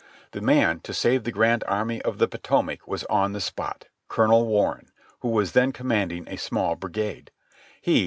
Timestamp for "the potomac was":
2.17-3.03